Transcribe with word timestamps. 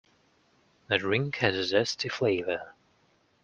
The 0.87 0.97
drink 0.97 1.35
has 1.35 1.55
a 1.71 1.75
zesty 1.75 2.11
flavour. 2.11 2.73